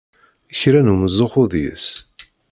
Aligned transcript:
Kra 0.59 0.81
n 0.81 0.91
umzuxxu 0.93 1.43
deg-s! 1.51 1.87